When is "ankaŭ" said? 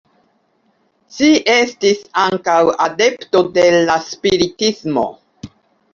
2.23-2.57